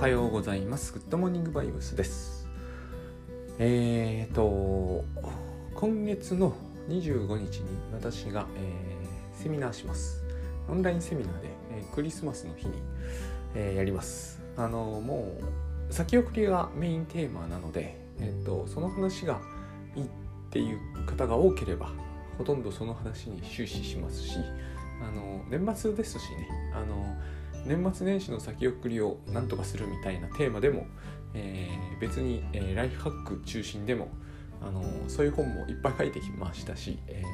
[0.00, 0.92] はようございます。
[0.92, 2.46] グッドモーニングバイブスです。
[3.58, 5.04] えーと、
[5.74, 6.54] 今月の
[6.88, 10.22] 25日に私が、えーセミナーします。
[10.68, 12.74] オンラインセミナーで、えークリスマスの日に、
[13.56, 14.40] えーやります。
[14.56, 15.36] あの、も
[15.90, 19.40] う、先送りがメインテーマなので、えっ、と、その話が
[19.96, 20.08] いいっ
[20.50, 21.90] ていう方が多ければ、
[22.38, 24.36] ほとんどその話に終始しますし、
[25.02, 27.16] あの、年末ですしね、あの、
[27.66, 30.86] 年末年始の先送りをなんとかするみたいなテーマでも、
[31.34, 34.08] えー別に、えーライフハック中心でも
[34.62, 37.24] あのそういう本もいっぱい書いてきましたし喋、え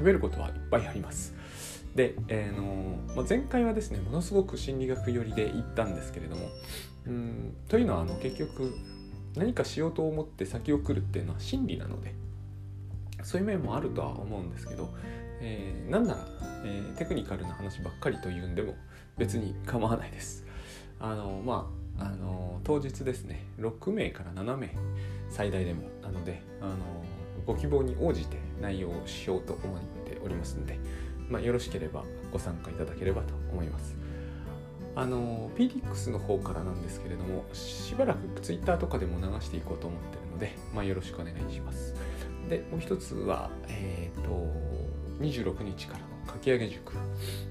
[0.00, 1.34] ーることはいっぱいあります。
[1.94, 6.48] で、えーのまあ、前回はですねものすごく心理学寄りで言ったんですけれども
[7.06, 8.74] うんというのはあの結局
[9.36, 12.14] 何かしようと思って先送るっていうのは心理なので
[13.22, 14.92] そういう面もあるとは思うんですけど、
[15.40, 16.26] えーなんなら、
[16.64, 18.74] えーテクニカルな話ばっかりというんでも
[19.18, 20.44] 別に構わないです。
[21.00, 24.74] あのまああの当日ですね6名から7名
[25.28, 26.76] 最大でもなのであの
[27.46, 30.78] ご希望に応じて内容をしようと思っておりますので、
[31.28, 33.96] まあ、よろしければご参加いただければと思います。
[34.96, 41.94] あの PDX の方からなんですけれどもしばらく Twitter とかでも流していこうと思ってるので、まあ、よろしくお願いします。
[42.48, 44.30] でもう一つは、えー、と
[45.20, 46.94] 26日からの書き上げ塾、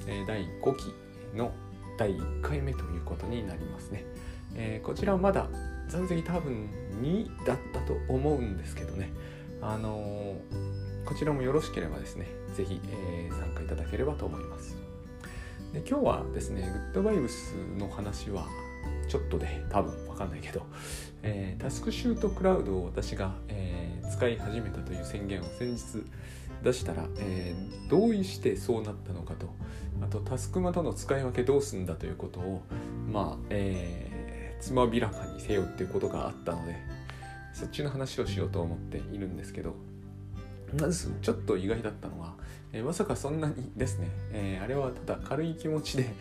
[0.07, 1.02] えー第5期
[1.35, 1.51] の
[1.97, 4.05] 第1回目ということになりますね。
[4.55, 5.47] えーこちらはまだ
[5.89, 6.69] 残席多分
[7.01, 9.11] 2だったと思うんですけどね、
[9.61, 14.75] あのーこちらもよろしければですね、ぜひ、えー参加いただければと思います。
[15.73, 18.47] で今日はですね、グッドバイブスの話は
[19.07, 20.61] ちょっとで多分わかんないけど、
[21.23, 26.03] えータスクシュートクラウドを私が、えー使い始めたという宣言を先日
[26.63, 29.53] 出したら、えーどうしてそうなったのかと。
[30.01, 32.61] あとタスクマとの使い分けどうすんだということを
[33.11, 36.77] まあ、えーつまびらかにせよっていうことがあったので
[37.53, 39.75] そっちの話をしようと思っているんですけど
[40.79, 42.33] まずちょっと意外だったのは、
[42.71, 46.13] えーまさかそんなにですね、えーあれはただ軽い気持ちで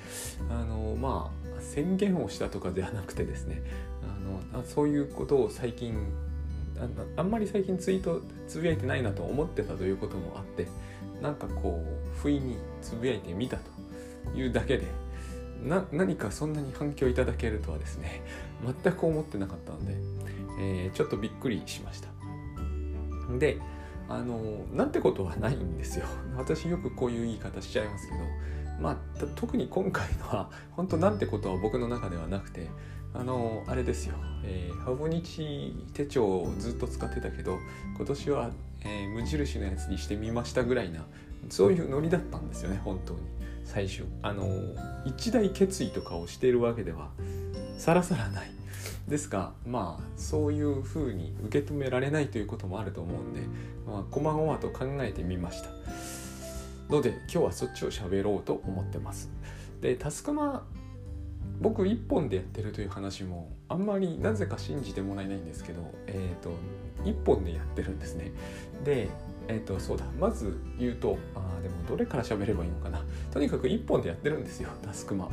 [0.50, 3.62] あのまあ宣言をしたとかではなくてですね
[4.03, 5.94] あのあそういうことを最近
[6.78, 10.66] ああんまり最近ツイートつぶやいてないなと思ってたということもあって
[11.21, 13.62] なんかこう不意につぶやいてみたと
[14.34, 14.87] いうだけで
[15.62, 18.22] な何かそんなに反響いただけるとはですね
[18.83, 19.97] 全く思ってなかったので、
[20.60, 22.09] えーちょっとびっくりしました。
[23.39, 23.59] で
[24.09, 26.06] あのなんてことはないんですよ。
[26.37, 28.21] 私よくこういう言い方しちゃいますけど
[28.81, 28.97] まあ
[29.37, 32.69] 特に今回のは本当なんてことは僕の中ではなくて
[33.14, 34.14] あのあれですよ、
[34.44, 37.58] えー、ハボニチ手帳をずっと使ってたけど
[37.96, 38.50] 今年は、
[38.84, 41.04] えー無印のやつにしてみましたぐらいな
[41.50, 43.20] そういうノリだったんですよね本当に。
[43.64, 44.04] 最初。
[44.22, 44.48] あの
[45.04, 47.10] 一大決意とかをしているわけでは
[47.78, 48.50] さらさらない。
[49.08, 53.40] ですがまあそういうふうに受け止められないということもあると思うんで
[53.86, 55.70] まあこまごまと考えてみました。
[56.88, 59.30] ので今日はそっちを喋ろうと思ってます。
[59.80, 60.64] でタスクマ
[61.60, 66.50] 僕一本でやってるという話もあんまりなぜか信じてもらえないんですけどえっ、と
[67.04, 68.32] 一本でやってるんですね。
[68.84, 69.08] で
[69.48, 73.04] えっ、とそうだまず言うとあーでもどれから喋ればいいのかな。
[73.32, 75.30] とにかく一本でやってるんですよタスクマは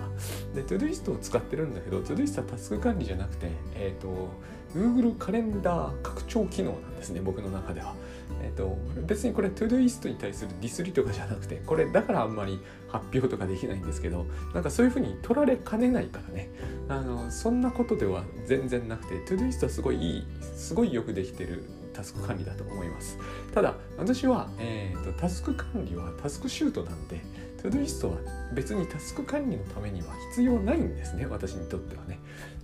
[0.53, 4.29] でトゥドゥイストを使ってるんだけどトゥドゥイストはタスク管理じゃなくてえっ、と
[4.75, 7.95] Google カレンダー拡張機能なんですね僕の中では。
[8.41, 16.49] えっ、と別にこれトゥドゥイストに対するディスりとかじゃなくてこれだからあんまり発表とかできないんですけどなんかそういうふうに取られかねないからね。
[16.87, 21.63] あのそんなことでは全然なくてトゥドゥイストはすごいいいすごいよくできてる
[21.93, 23.17] タスク管理だと思います。
[23.53, 27.21] ただ私は、えー、とタスク管理はタスクシュートなんで
[27.61, 28.17] トゥドゥイストは
[28.53, 32.19] 別にタスク管理のためには必要ないんですね私にとってはね。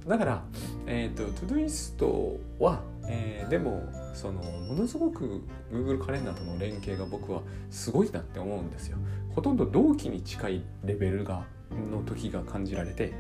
[0.08, 0.44] だから、
[0.86, 3.84] えー、とトゥドゥイストは、えーでも
[4.16, 8.98] そのものすごく Google カレンダーとの連携が僕はすごいなって思うんですよ。
[9.36, 11.46] ほとんど同期に近いレベルが
[11.92, 13.14] の時が感じられて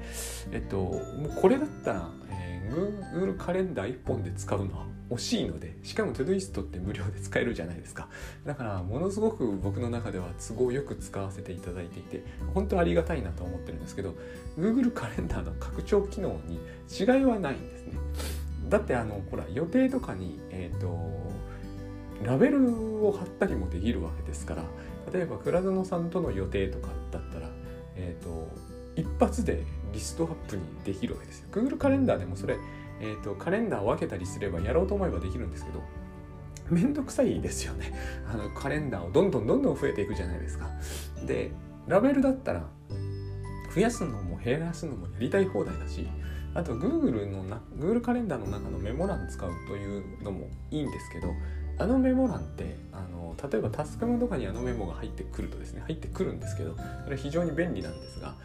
[0.51, 8.07] えっともうこれだったら、えー Google カレンダー1本で使うのは惜しいのでしかも Todoist って無料で使えるじゃないですか。
[8.44, 14.15] だからものすごく僕の中では都合よく使わせていただいていて本当ありがたいなと思ってるんですけど
[14.57, 16.59] Google カレンダーの拡張機能に
[16.89, 17.94] 違いはないんですね。
[18.69, 20.88] だってあのほら予定とかにえっ、と
[22.23, 24.63] ラベルを貼ったりもできるわけですから
[25.13, 27.50] 例えば倉園さんとの予定とかだったら
[27.95, 28.50] えっ、と
[28.95, 29.63] 一発で
[29.94, 31.47] リストアップにできるわけですよ。
[31.51, 32.57] Google カレンダーでもそれ、
[33.00, 35.81] えー、とカレンダーを分けたりすればやろうと思えばできるんですけど
[36.69, 37.94] めんどくさいですよね。
[38.31, 40.69] あのカレンダーをどんどんどんどん増えていくじゃないですか。
[41.25, 41.51] で
[41.88, 42.67] ラベルだったら
[43.73, 46.07] 増やすのも減らすのもやりたい放題だし
[46.56, 51.34] あと Google のな Google カレンダーの中のメモ欄使うというのもいいんですけど
[51.78, 58.36] あのメモ欄ってあの例えばタスクマとかにあのメモが入ってくるとですね入ってくるんですけどそれは非常に便利なんですが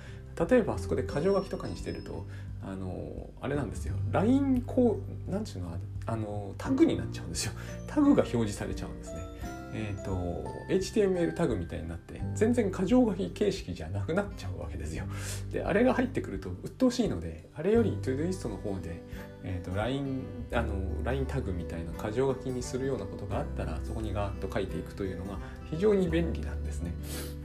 [0.49, 2.27] 例えばあそこで箇条書きとかにしてると
[2.63, 3.95] あのあれなんですよ。
[4.11, 5.75] LINE こうなんちゅうの
[6.07, 7.53] あのタグになっちゃうんですよ。
[7.87, 9.23] タグが表示されちゃうんですね。
[9.73, 15.05] えーと、HTML タグみたいになって全然箇条書き形式じゃなくなっちゃうわけですよ。
[15.53, 19.03] であれが入ってくると鬱陶しいのであれより ToDoist の方で、
[19.45, 20.23] えーと、LINE,
[20.53, 20.75] あの
[21.05, 25.39] LINE タグみたいな箇条書きにするようなことがあったらそこにガーッと書いていくというのが
[25.71, 26.93] 非常に便利なんですね。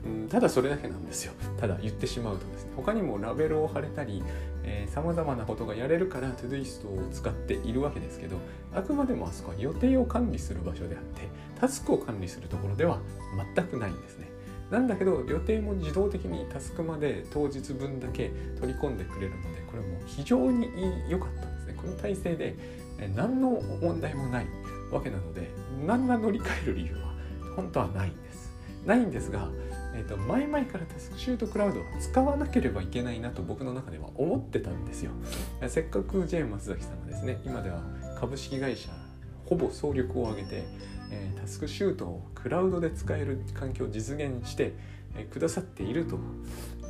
[0.04, 1.32] うん、ただそれだけなんですよ。
[1.60, 4.22] ただ言ってしまうとですね他にもラベルを貼れたり
[4.88, 8.38] さまざまなことがやれるから ToDoist を使っているわけですけど
[8.74, 11.28] あくまでもあそこは予定を管理する場所であって
[11.60, 13.00] タスクを管理するところでは
[13.54, 14.26] 全くないんですね。
[14.70, 20.68] なんだけど予定も自動的にタスクまで当日分だけ取り込んでくれるのでこれも非常に
[21.08, 21.74] 良かったんですね。
[21.76, 22.56] この体制で
[23.14, 24.46] 何の問題もない
[24.90, 25.50] わけなので
[25.86, 27.14] 何ら乗り換える理由は
[27.54, 28.52] 本当はないんです。
[28.84, 29.48] ないんですが
[29.96, 35.12] えーと、前々からタスクシュートクラウドは使わなければいけないなと僕の中では思ってたんですよ。
[35.66, 37.82] せっかく J 松崎さんがですね今では
[38.20, 38.90] 株式会社
[39.46, 40.64] ほぼ総力を挙げて、
[41.10, 44.72] え、タスクシュートをクラウドで使える環境を実現して、
[45.16, 46.18] え、くださっていると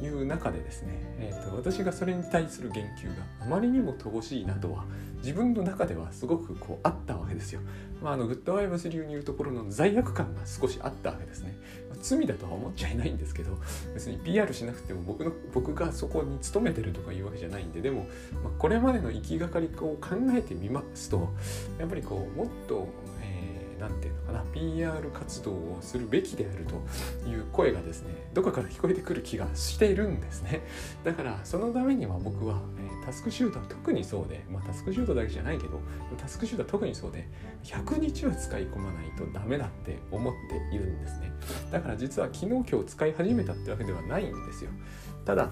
[0.03, 4.85] いう中でですね、えーと、私がそれに対する言及があまりにも乏しいなとは
[5.19, 7.61] 自分の中ではすごくこうあったわけですよ。
[8.03, 11.57] まあ、あのグッドワイブス流に言うところの罪悪感が少しあったわけですね。
[12.03, 13.59] 罪だとは思っちゃいないんですけど
[13.95, 18.07] 別に PR しなくても僕の僕がそこに勤めてるとかいうわけじゃないんででも、
[18.45, 19.99] まあ、これまでの行きがかりを考
[20.33, 21.33] えてみますと
[21.79, 22.89] やっぱりこうもっと
[23.79, 24.45] 何て言うのかな。
[24.53, 30.63] PR 活動をするべきであるという声がですねどこから聞こえてくる気がしているんですね。
[31.05, 35.81] だからそのためには僕は、え、タスクシュートは特にそうで、まあ、タスクシュートだけじゃないけど
[36.19, 37.29] タスクシュートは特にそうで
[37.65, 41.33] 100日は使い込まないとダメだって思っているんですね。
[41.71, 44.71] だから実は昨日今日使い始めたってわけではないんですよ。
[45.25, 45.51] ただ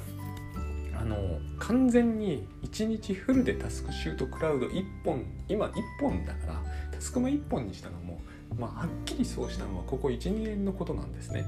[0.96, 1.16] あの
[1.58, 6.62] 完全に1日フルでタスクシュートクラウド1本今1本だから
[7.04, 8.20] つくま1本にしたのも
[8.58, 11.46] まあ、はっきりそうしたのはここ12年のことなんですね。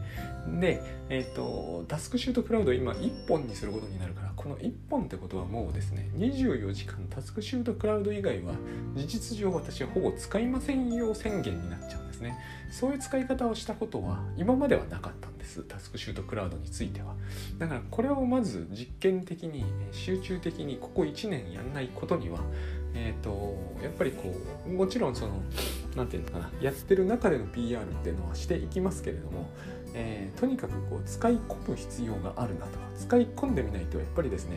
[0.61, 8.55] で、えーと、タスクシュートクラウドを今1本にすることになるからこの1本ってことはもうですね24時間タスクシュートクラウド以外は
[8.97, 12.37] 事実上私はほぼ使いませんよ宣言になっちゃうんですね。
[12.71, 17.15] そういう使い方をしたことは今まではなかったんですタスクシュートクラウドについては。
[17.59, 22.41] だからこれをまず実験的に集中的にここ1年やんないことには
[22.99, 24.35] えーと、やっぱりこ
[24.67, 25.35] うもちろんその
[25.95, 29.51] 何て言うのかなやってる中での PR っていうのはしていきますけれども、
[29.93, 34.57] えー、とにかくこう使い込む必要があるなと使い込んでみないとやっぱりですね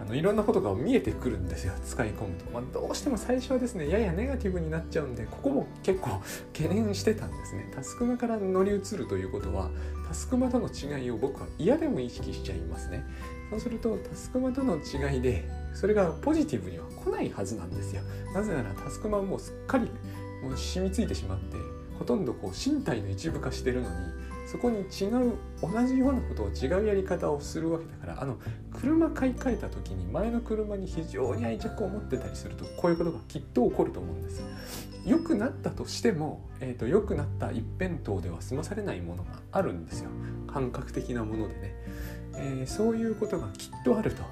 [0.00, 6.20] あのいろんなことが見えてくるんですよ使い込むと、まあ、どうしても最初はですねややネガティブになっちゃうんでここも結構
[6.52, 7.70] 懸念してたんですね。
[7.74, 9.70] タスクマから乗り移るということは
[10.08, 13.04] タスクマとの違いを僕は嫌でも意識しちゃいますね。
[13.50, 15.44] そうするとタスクマとの違いで
[15.74, 18.02] それがポジティブには来ないはずなんですよ。
[18.34, 19.90] なぜならタスクマもうすっかり
[20.42, 21.56] もう染みついてしまって
[21.98, 23.96] ほとんどこう身体の一部化してるのに
[24.50, 28.36] そこに違う同じようなことを違うやり方をするわけだからあの
[28.72, 34.42] 車買い替えた時に前の車に非常に愛着を持ってたりするとこういうことがきっと起こると思うんです。
[35.06, 40.10] 良くなったとしても、えーと、良くなった一辺倒では済まされないものがあるんですよ。
[40.52, 41.74] 感覚的なものでね、
[42.34, 44.22] えー、そういうことがきっとあると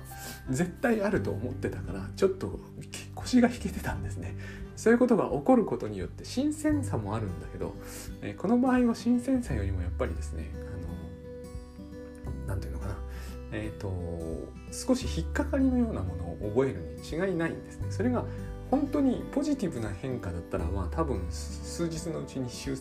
[0.51, 2.59] 絶対あると思ってたからちょっと
[3.15, 4.35] 腰が引けてたんですね。
[4.79, 7.75] そういうことが起こることによって新鮮さもあるんだけど、
[8.23, 10.59] えー、この場合は新鮮さよりもやっぱりですねあ
[12.47, 12.97] の何て言うのかな。
[13.51, 13.93] えっ、ー、と
[14.71, 17.87] 少し引っかかりのようなものを覚えるに違いないんですね。
[17.91, 18.25] それが
[18.71, 22.77] 本当にポジティブな変化だったらまあ多分数日のうちに習,、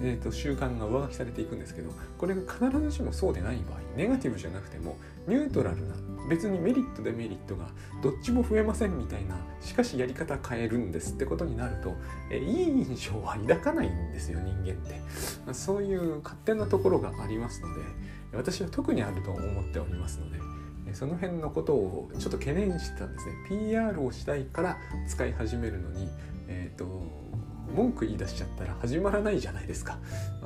[0.00, 5.94] えー、と習慣が上書きされていくんですけどこれが必ずしもそうでない場合ネガティブじゃなくてもニュートラルな
[6.28, 7.66] 別にメリットデメリットが
[8.02, 11.94] どっちも増えませんみたいなしかしやり方変えるんですってことになると
[12.30, 15.00] えいい印象は抱かないんですよ人間って、
[15.46, 17.80] ま、そういう勝手なところがありますので
[18.32, 20.38] 私は特にあると思っておりますので
[20.94, 23.32] その辺のことをちょっと懸念してたんですね。
[23.48, 24.76] PR をしたいから
[25.08, 26.08] 使い始めるのに
[26.48, 26.86] え、ー、と
[27.74, 29.98] 文句言い出しちゃったら始まらないじゃないですか。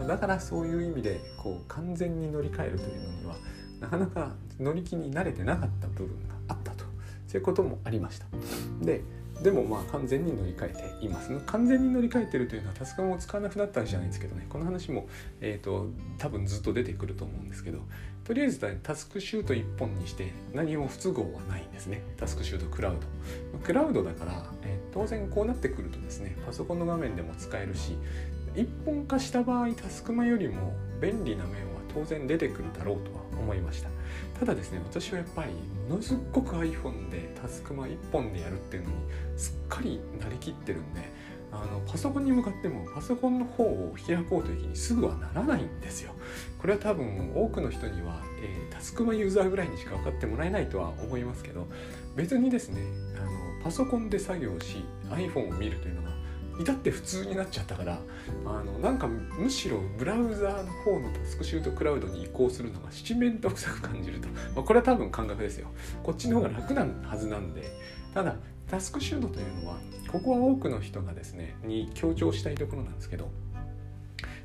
[0.06, 3.36] だからそういう意味でこう完全に乗り換えるというのには
[3.80, 6.84] なかなか乗り気に慣れてなかった部分があったと。
[7.28, 8.26] そういうこともありました。
[8.82, 9.02] で
[9.42, 11.30] でもまあ完全に乗り換えています。
[11.46, 14.46] 完全に乗り換えてるというのはタスクマを使わなくなったわけじゃないんですけどね。
[14.48, 15.08] この話も、
[15.40, 17.78] えーと、多分ずっと出てくると思うんですけど
[18.24, 22.02] とりあえずタスクシュート1本にして何も不都合はないんですね。
[22.16, 22.96] タスクシュートクラウ
[23.52, 23.58] ド。
[23.58, 27.96] クラウドだから、え、当然こうなってくるとですねパソコンの画面でも使えるし
[28.54, 33.88] 一本化した場合タスクマよりも便利な面は当然出てくるだろうとは思いました。
[34.38, 35.52] ただですね私はやっぱり
[35.88, 38.96] ものすっごく iPhone でタスクマ1本でやるっていうのに
[39.36, 41.00] すっかりなりきってるんで
[41.52, 46.12] あのパソコンに向かってもパソコンの方を開こうという気にすぐはならないんですよ。
[46.58, 51.66] これは多分多くの人には、えー、タスクマユーザーぐらいにしか分かってもらえないとは思いますけど
[52.16, 52.82] 別にですね
[53.18, 53.30] あの
[53.62, 56.12] パソコンで作業し iPhone を見るというのが
[56.60, 57.98] 至って普通になっちゃったから
[58.46, 65.68] あのなんかむしろブラウザーの方のタスクシュートクラウドに移行するのが七面倒くさく感じると、まあ、これは多分感覚ですよ。
[66.02, 67.72] こっちの方が楽なはずなんで。
[68.14, 68.36] ただ
[68.72, 69.76] タスクシュートというのは
[70.10, 73.28] ここは多くの人がですねに強調したいところなんですけど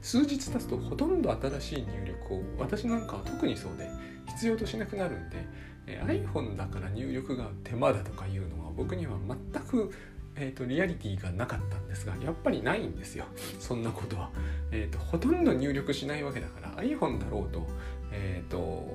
[0.02, 3.90] 数日経つとほとんど新しい入力を私なんかは特にそうで
[4.28, 5.38] 必要としなくなるんで
[5.86, 9.14] iPhone だから入力が手間だとかいうのは僕には
[9.54, 9.94] 全く
[10.40, 13.26] えーと、リアリティがなかったんですがやっぱりないんですよ。
[13.60, 14.30] そんなことは、
[14.70, 17.68] えーと、ほとんど入力しないわけだから iPhone だろうと,、
[18.12, 18.88] えーと、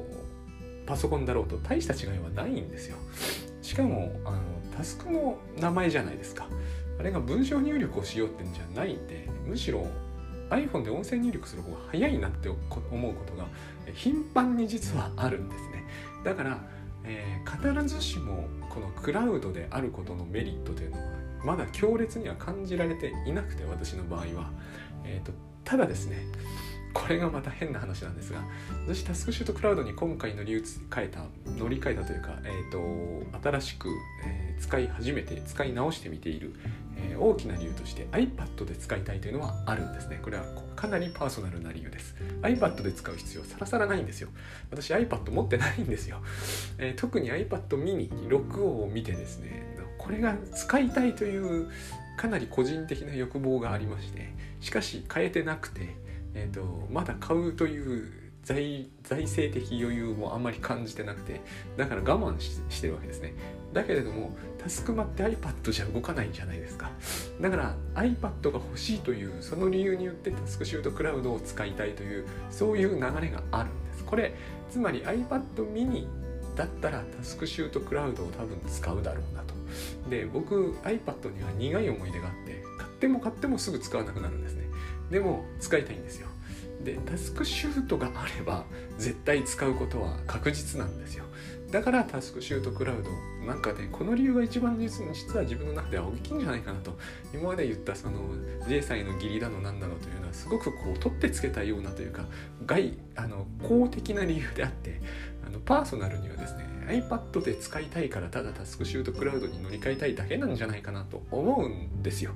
[0.87, 2.97] パソコンだろうと大した違いはないんですよ。
[3.61, 4.39] しかもあの
[4.77, 6.47] タスクの名前じゃないですか。
[6.99, 9.87] あれが文章入力をしようってんじゃないんでむしろ
[10.51, 12.57] iPhone で音声入力する方が早いなって思
[13.11, 13.47] うことが
[13.95, 15.85] 頻繁に実はあるんですね。
[16.25, 16.59] だから、
[17.05, 21.05] えー、必ずしもこのクラウドであることのメリットというのは
[21.45, 24.51] まだ強烈には感じられていなくて私の場合は、
[25.05, 25.33] えーと、
[25.65, 26.19] ただですね
[26.93, 28.41] これがまた変な話なんですが
[28.87, 31.25] 私タスクシュートクラウドに今回乗り換えた
[31.59, 33.89] 乗り換えたというか、えーと、新しく、
[34.25, 36.55] えー、使い始めて使い直してみている、
[36.97, 40.21] えー、大きな理由として iPad で使いたいというのはあるんですね。
[40.23, 40.45] これは
[40.77, 42.15] かなりパーソナルな理由です。
[42.43, 44.29] iPad で使う必要さらさらないんですよ。
[44.71, 46.23] 私 iPad 持ってないんですよ、
[46.79, 51.71] えー、特に iPad mini 6を見てですねこれが使いたいという
[52.17, 55.95] かなり個人的な欲望がありましてしかし変えてなくて、
[56.35, 61.41] えーと、まだ買うという財財政的余裕もあんまり感じてなくて
[61.77, 63.35] だから我慢してるわけですね。
[63.73, 66.91] だけれどもタスクマって iPad じゃ動かないんじゃないですか。
[67.41, 74.05] だから iPad が欲しいというその理由によってタスクシュートクラウドを使いたいというそういう流れがあるんです。
[74.05, 74.35] これ
[74.71, 76.07] つまり iPad mini
[76.57, 79.55] だったらタスクシュートクラウドを多分使うだろうなと。
[80.11, 84.67] で僕 iPad には苦い思い出があって買っても買ってもすぐ使わなくなるんですね。
[85.13, 86.27] でも使いたいんですよ。
[86.83, 88.65] でタスクシフトがあれば
[88.99, 91.25] 絶対使うことは確実なんですよ。
[91.73, 93.11] だからタスクシュートクラウド。
[93.47, 95.05] なんかねこの理由が一番実
[95.37, 96.97] は自分の中では大きいんじゃないかなと。
[97.33, 98.21] 今まで言ったその
[98.69, 102.27] J 歳の義理だのなんだろうというのはすごくこう取ってつけたようなというか
[102.67, 105.01] 外あの公的な理由であって
[105.45, 111.23] あのパーソナルにはですね iPad で使いたいからただタスクシュートクラウドに乗り換えたいだけなんじゃないかなと。
[111.31, 112.33] 思うんですよ。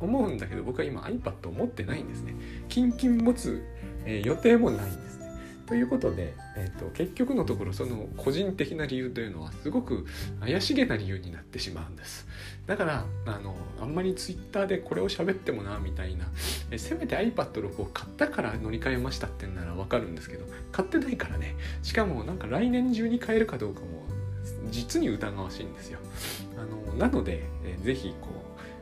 [0.00, 2.34] 思うんだけど僕は今 iPad を持ってないんですね。
[2.68, 3.62] キンキン持つ、
[4.04, 5.19] えー、予定もないんです。
[5.70, 10.04] ということで、えーと、結局のところその個人的な理由というのはすごく
[10.40, 12.26] 怪しげな理由になってしまうんです。
[12.66, 16.26] だからあのあんまり Twitter でこれを喋ってもなみたいな
[16.72, 21.54] えせめて iPad6 を買ったから乗り換えましたってんならわかるんですけど買ってないからね。
[21.84, 23.86] しかもなんか来年中に買えるかどうかも
[24.72, 26.00] 実に疑わしいんですよ。
[26.58, 28.26] あのなので、えー、ぜひこ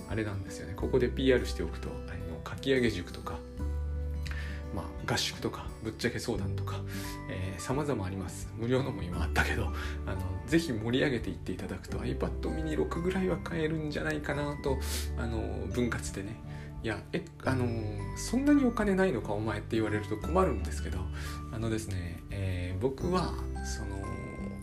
[0.08, 0.72] うあれなんですよね。
[0.74, 3.38] ここで PR しておくとあのかき上げ塾とか
[4.74, 6.80] まあ、合宿とかぶっちゃけ相談とか
[7.58, 8.48] さまざまあります。
[8.56, 9.66] 無料のも今あったけど
[10.06, 14.78] あのぜひ盛り上げていっていただくと iPad mini 6ぐらいは買えるんじゃないかなと
[15.18, 16.36] あの分割でね。
[16.82, 17.66] いやえあの
[18.16, 20.98] そんなにお金ないのかお前って言われると困るんですけど
[21.52, 24.00] あのですね、えー、僕はその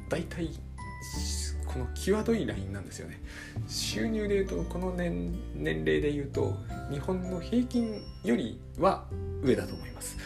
[0.07, 0.49] 大体
[1.65, 3.21] この際どいラインなんですよね。
[3.67, 6.55] 収入でいうとこの年年齢でいうと
[6.89, 9.05] 日本の平均よりは
[9.43, 10.17] 上だと思います。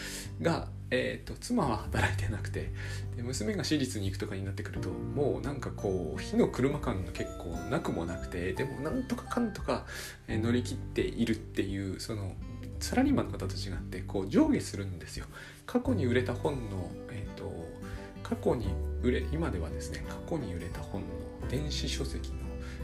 [0.41, 2.71] が、えーと、妻は働いてなくて
[3.15, 9.85] で娘が私立に行くとかになってくるともうなんかこう火の車感が結構なくもなくてでもなんとかかんとか
[10.27, 12.33] 乗り切っているっていうその
[12.79, 15.25] サラリーマンの方と違ってこう上下するんですよ。
[15.65, 17.49] 過去に売れた本の、えーと
[18.23, 18.67] 過去に
[19.01, 21.07] 売れ今ではですね過去に売れた本の
[21.49, 22.35] 電子書籍の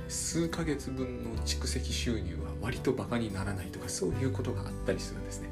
[0.08, 5.50] 数ヶ月分の蓄積収入は割とバカにならないとかそういうことがあったりするんですね。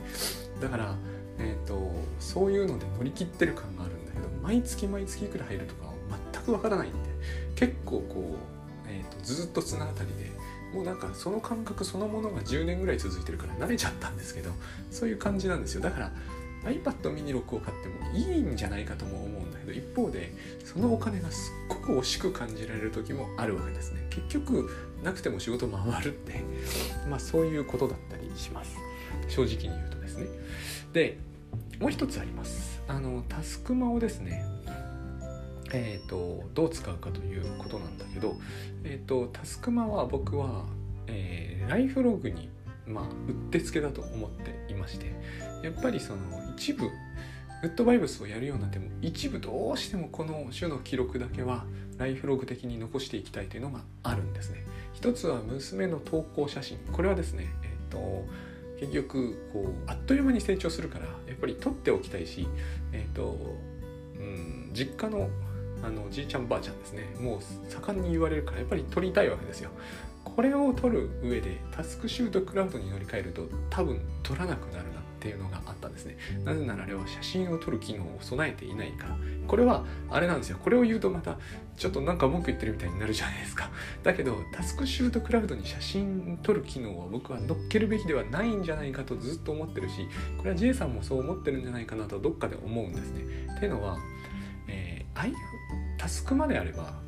[0.61, 0.95] だから、
[1.39, 5.91] えーと、そういうので乗り切ってる感があるんだけど毎月毎月いくら入るとか
[6.33, 6.97] 全くわからないんで
[7.55, 8.35] 結構こ
[8.85, 10.31] う、えーと、ずっと綱渡りで
[10.73, 14.51] もうなんかその感覚そのものが10年ぐらい続いてるから慣れちゃったんですけど
[14.91, 15.81] そういう感じなんですよ。
[15.81, 16.11] だから
[16.65, 24.07] iPad mini 6を買ってもいいんじゃないかとも思うんだけど一方でそのお金がすっごく惜しく感じられる時もあるわけですね。
[24.09, 24.69] 結局
[25.03, 26.41] なくても仕事回るって
[27.09, 28.75] まあそういうことだったりします。
[29.27, 30.27] 正直に言うとですね。
[30.93, 31.17] で
[31.79, 32.81] もう一つあります。
[32.87, 34.45] あのタスクマをですね
[35.75, 38.35] えーと、どう使うかということなんだけど、
[38.83, 40.65] えーと、タスクマは僕は、
[41.07, 42.49] えー、ライフログに、
[42.85, 45.11] まあ、うってつけだと思っていまして
[45.63, 46.19] やっぱりその
[46.55, 46.83] 一部
[47.63, 51.65] グッドバイブスをやるようになっても一部どうしてもこの種の記録だけは
[51.97, 54.65] ライフログ的に残していきたいというのがあるんですね。
[54.93, 56.77] 一つは娘の投稿写真。
[56.91, 58.25] これはですねえっ、ー、と
[58.83, 62.47] 結局こうあっという間に成長するからやっぱり取っておきたいし
[62.91, 63.55] え、ー、と
[64.17, 65.29] うん実家の
[65.81, 67.13] あのじいちゃんばあちゃんですね。
[67.19, 69.69] もう盛んに言われるからやっぱり取りたいわけですよ。
[70.23, 74.92] これを取る上でタスクシュートクラウドに乗り換えると多分取らなくなる。
[75.23, 76.17] っていうのがあったんですね。
[76.43, 79.15] なぜならあれは写真を撮る機能を備えていないから。
[79.47, 80.57] これはあれなんですよ。
[80.61, 81.37] これを言うとまた
[81.77, 83.69] ちょっとなんか文句言ってるみたいになるじゃないですか。
[84.03, 93.21] だけどタスクシュートクラウドに写真撮る機能を僕は乗っけるべきではないんじゃないかとずっと思ってるしこれは J さんもそう思ってるんじゃないかなとどっかで思うんですね。
[93.55, 93.97] っていうのは、
[94.67, 95.33] えー、
[95.97, 96.99] タスクまであれば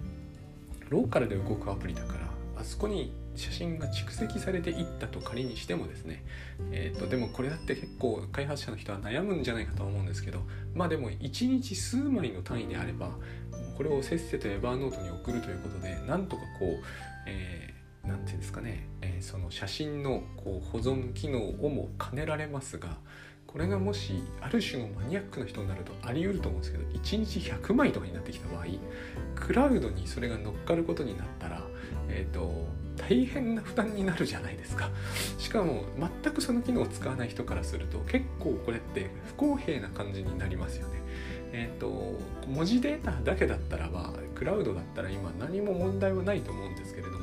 [0.87, 2.19] ローカルで動くアプリだから
[2.61, 6.23] あそこに写真が蓄積されていったと仮にしてもですね、
[6.71, 10.39] えーと、でもこれだって結構開発者の人は悩むんじゃないかと思うんですけど
[10.73, 13.11] まあでも1日数枚の単位であれば
[13.77, 16.83] これをせっせとエバーノートに送るということでなんとかこう、
[17.27, 17.74] えー、
[18.07, 22.97] なんていうんですかね、えー、その写真のこう保存機能をも兼ねられますが
[23.47, 28.65] これがもしある種のマニアックな人になるとあり得ると思うんですけど1日100枚とかになってきた場合
[29.35, 31.61] クラウドにそれが乗っかることになったら
[32.09, 34.89] えっ、ー、と大変な負担になるじゃないですか。
[35.37, 35.83] しかも
[36.23, 41.01] 全くその機能を使わない人からすると結構これって不公平な感じになりますよね。
[41.51, 47.14] えっ、ー、と文字データだけだったらばクラウドだったら今何も問題はないと思うんですけれど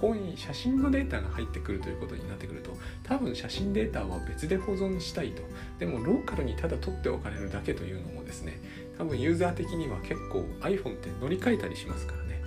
[0.00, 2.70] ここに写真のデータが入ってくるということになってくると
[3.02, 5.42] 多分写真データは別で保存したいと。
[5.78, 8.60] でもローカルにただ取っておかれるだけというのもですね
[8.98, 12.42] 多分ユーザー的には結構 iPhone って乗り換えたりしますからね。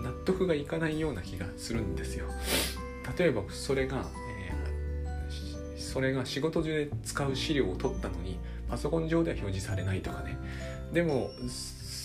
[0.00, 2.26] 納得がいかないような気がするんですよ。
[3.18, 4.06] 例えばそれが、
[4.38, 8.38] えー、それが仕事中で使う資料を取ったのに
[8.68, 10.38] パソコン上では表示されないとかね。
[10.92, 11.30] でも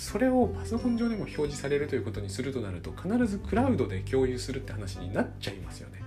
[0.10, 6.02] それをパソコン上でも表示されるということにするとなると必ずクラウドで共有するって話になっちゃいますよね。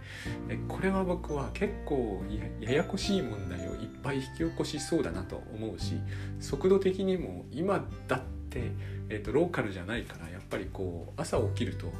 [0.48, 2.20] えこれは僕は結構
[2.60, 6.00] ややこしい問題をいっぱい引き起こしそうだなと思うし
[6.40, 8.72] 速度的にも今だって、
[9.08, 11.92] えーと、ローカルじゃないからやっぱりこう朝起きると,、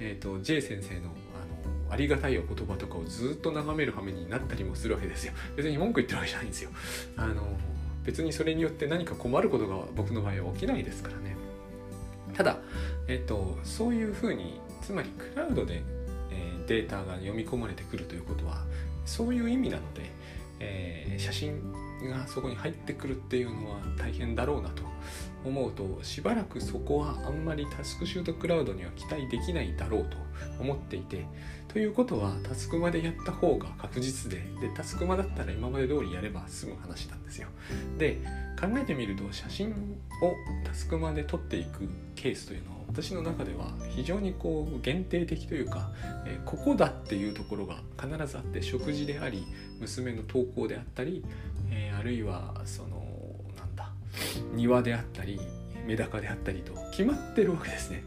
[0.00, 5.34] えーと、と J 先生のあのありがたいお言葉とかをずっと眺める羽目になったりもするわけですよ。
[5.54, 6.70] 別に文句言ってるわけじゃないんですよ。
[7.18, 7.46] あの
[8.04, 11.36] 別にそれによって何か困ることが僕の場合は起きないですからね。
[12.34, 12.58] ただ、
[13.08, 15.82] えっと、そういうふうにつまりクラウドで、
[16.30, 18.64] えー、データが読み込まれてくるということは
[19.04, 20.10] そういう意味なので、
[20.60, 21.72] えー、写真
[22.10, 24.82] がそこに入ってくるっていうのは大変だろうなと
[25.44, 30.16] 思うとしばらくそこはあんまりタスクシュートクラウドには期待できないだろうと
[30.60, 31.26] 思っていて
[31.72, 37.48] ということはタスクまでやった方が確実ででタスクまだったら今まで通りやれば済む話なんですよ。
[37.98, 38.18] で
[38.60, 45.90] 考えてみると写真をタスクまで撮っていくケースというのは私の中では非常にこう限定的というか、
[46.26, 49.46] え、ここだっていうところが必ずあって食事であり
[49.80, 51.24] 娘の登校であったり、
[51.70, 53.02] え、あるいはその
[53.56, 53.90] なんだ
[54.52, 55.40] 庭であったり
[55.86, 58.04] メダカであったりと決まってるわけですね。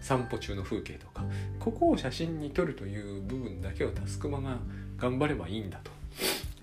[0.00, 1.24] 散歩中の風景とか
[1.58, 4.58] ここを写真に撮るという部分だけをタスクマが
[4.98, 5.90] 頑張ればいいんだと、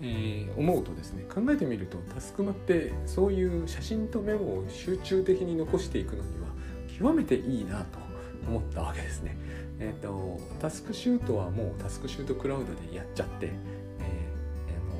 [0.00, 6.48] えー、思うとですね考えてみるとタスクマってそういう写真とメモを集中的に残していくのには
[6.98, 7.98] 極めていいなと
[8.48, 9.36] 思ったわけですね。
[9.78, 14.98] えっ、ー、とタスクシュートはもうタスクシュートクラウドでやっちゃって、えー、あの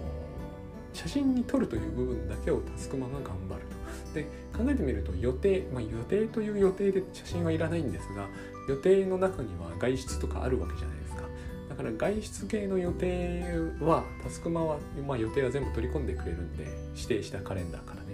[0.93, 4.15] 写真に撮るという部分だけをタスクマが頑張ると。
[4.15, 4.27] で
[4.59, 8.27] 考えてみると予定、まあ、予定という予定で写真はいらないんですが
[8.69, 11.23] 予定の中には外出とかあるわけじゃないですか。
[11.71, 13.43] だから外出系の予定
[13.81, 18.09] はタスクマは、まあ、予定は全部取り込んでくれるんで指定したカレンダーからね。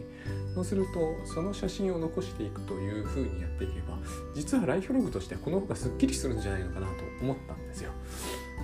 [0.54, 3.98] そうするとその写真を残していくというふうにやっていけば
[4.34, 7.90] 実はライフログとしてはこの方がすっきりするんじゃないのかなと思ったんですよ。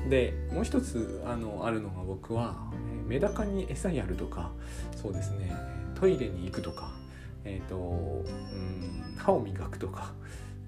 [0.09, 2.71] でもう一つあのあるのが僕は
[3.07, 4.53] メダカに餌やるとか
[4.97, 5.53] そうですね
[5.99, 6.93] トイレに行くとか
[7.44, 10.12] えーとうん、歯を磨くとか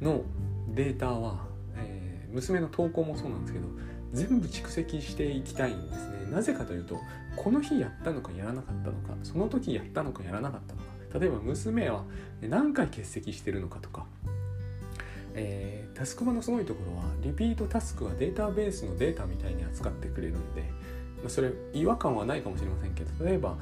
[0.01, 0.23] の
[0.69, 3.67] データは、えー、娘の投稿もそうなんですけど
[4.13, 6.31] 全部蓄積していきたいんですね。
[6.31, 6.99] なぜかというと
[7.37, 11.19] この日やったのかやらなかったのかその時やったのかやらなかったのか。
[11.19, 12.05] 例えば娘は
[12.41, 14.07] 何回欠席してるのかとか。
[15.35, 20.63] えー、タスクマのすごいところはリピートタスクはデータベースのデータみたいに扱ってくれるんで、
[21.29, 23.57] それ違和感はないかもしれませんけど例えば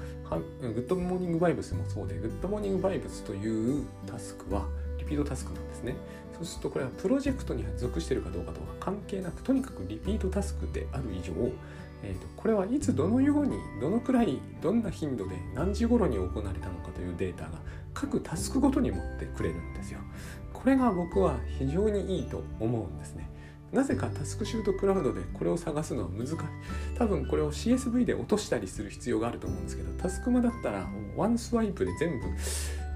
[0.61, 4.67] グッドモーニングバイブスもそうでグッドモーニングバイブスというタスクは
[4.99, 5.97] リピートタスクなんですね
[6.35, 11.33] そうするとこれはプロジェクトに属しているかどうかとか関係なくとにかくリピートタスクである以上
[12.03, 17.51] えーと、これはいつどのようにどのくらいどんな頻度で何時頃に行われたのかというデータが
[17.93, 20.01] 各タスクごとに持ってくれるんですよ。
[20.53, 23.29] これが僕は非常にいいと思うんですね。
[23.73, 26.37] なぜか TaskChute Cloud でこれを探すのは難しい。
[26.97, 32.27] 多分これを CSV で落としたりする必要があると思うんですけど、たすくまだったらワンスワイプで全部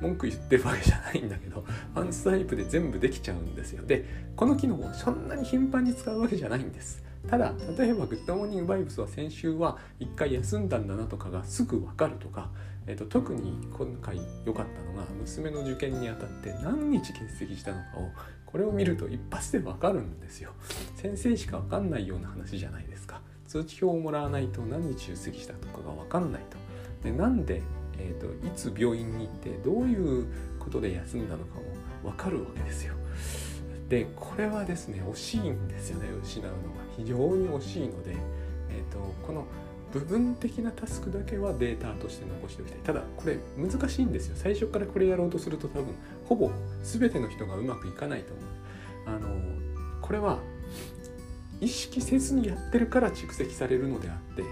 [0.00, 3.86] 文句言ってるわけじゃないんだけど、ワンスワイプで全部できちゃうんですよ。
[3.86, 7.04] で、この機能をそんなに頻繁に使うわけじゃないんです。
[7.28, 12.50] ただ例えばグッドモーニングバイブスは先週は1回休んだんだなとかがすぐ分かるとか、
[12.86, 18.10] えーと、特に今回良かったのが娘の受験にあたって何日欠席したのかを
[18.54, 20.52] これを見ると一発で分かるんですよ。
[20.94, 23.20] 先生しか分かんないような話じゃないですか。
[23.48, 26.56] 通知表をもらわないと何日出席したとかが分かんないと。
[27.02, 27.62] でなんで、
[27.98, 30.28] えーと、いつ病院に行ってどういう
[30.60, 31.56] ことで休んだのか
[32.04, 32.94] も分かるわけですよ。
[33.88, 36.56] でこれはですね惜しいんですよね失うのが。
[36.96, 38.12] 非常に惜しいので、
[38.70, 39.46] えーと、この
[39.92, 42.80] 部分的なタスクだけはデータとして残しておきたい。
[42.84, 44.36] ただこれ難しいんですよ。
[44.36, 45.86] 最初からこれやろうとすると多分
[46.28, 46.50] ほぼ
[46.82, 48.46] 全ての人がうまくいかないと思う。
[49.06, 49.28] あの
[50.00, 50.38] これは
[51.60, 54.42] 意識せずにやってるから蓄積されるのであって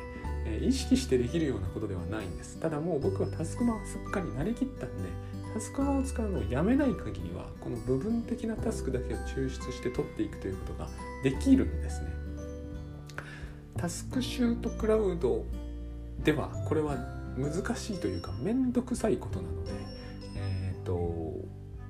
[0.46, 2.58] え意識してできるようなことではないんです。
[2.58, 5.08] ただもう僕はタスクマはすっかり慣れきったんで
[5.54, 10.88] タスクマを使うのをやめない限りはこの部分的なタスクだけを抽出して取っていくということが
[11.22, 12.08] できるんですね。
[13.76, 15.44] タスクシュートクラウド
[16.24, 16.96] ではこれは
[17.36, 19.72] 難しいというか面倒くさいことなので、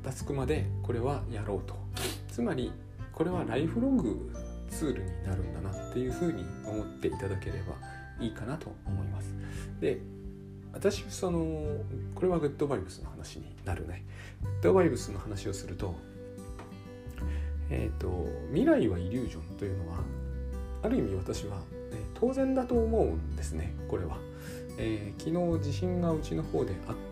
[0.03, 1.75] タスクまでこれはやろうと
[2.31, 2.73] つまり
[3.13, 4.31] これはライフログ
[4.71, 7.75] ツールになるんだなっていうふうに思っていただければ
[8.25, 9.35] いいかなと思います。
[9.81, 9.99] で
[10.73, 11.67] 私その
[12.15, 14.05] これはグッドバイブスの話になるね。
[14.43, 15.95] グッドバイブスの話をすると
[17.71, 19.99] えっ、ー、と未来はイリュージョンというのは
[20.83, 21.63] ある意味私は、ね、
[22.15, 24.17] 当然だと思うんですねこれは。
[24.79, 26.97] えー、昨日地震がうちの方であっ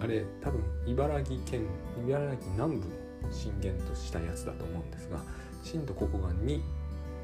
[0.00, 1.66] あれ多分茨城県
[2.00, 2.84] 茨城南部
[3.22, 5.18] の震源としたやつだと思うんですが
[5.62, 6.60] 震度ここが2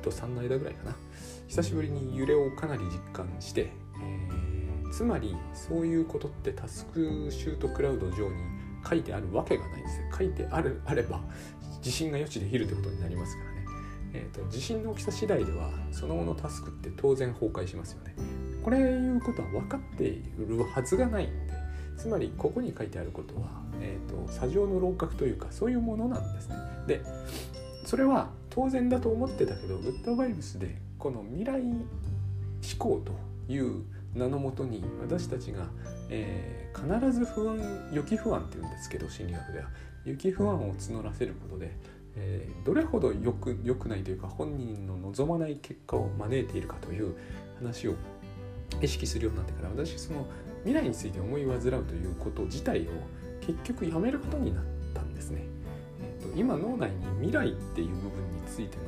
[0.02, 0.96] と3の間ぐらいかな。
[1.48, 3.70] 久しぶりに揺れをかなり実感して、
[4.02, 8.36] えー、つまりそういうことってタスクシュートクラウド上に
[8.88, 11.20] 書いてあるわけがないんです書いてあるあれば
[11.80, 13.64] 地震が予知できるということになりますからね、
[14.14, 18.14] えーと、地震の大きさ次第ではその後のタスクって当然崩壊しますよね。
[18.62, 21.52] これいうことは分かっているはずがないんで
[21.96, 23.48] つまりここに書いてあることは、
[23.80, 26.56] えーと、砂上の楼閣というかそういうものなんですね。
[26.86, 27.00] で
[27.84, 31.82] それは当然だと思ってたけどグッドバイブスでこの未来思
[32.78, 33.12] 考と
[33.52, 33.82] いう
[34.14, 35.66] 名のもとに私たちが、
[36.08, 39.68] えー、必ず不安予期不安っていうんですけど心理学では。
[40.04, 41.72] 予期不安を募らせることで、
[42.16, 47.14] えー、どれほどよく良くないというか本人の望まない結果を招いているかという
[47.58, 47.94] 話を
[48.80, 50.26] 意識するようになってから私その
[50.64, 52.84] 未来について思い煩うということ自体を
[53.40, 55.42] 結局やめることになったんですね。
[56.00, 58.84] えーと今脳内に未来っていう部分についての